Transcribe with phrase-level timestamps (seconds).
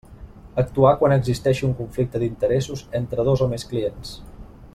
[0.61, 4.17] Actuar quan existeixi un conflicte d'interessos entre dos o més clients.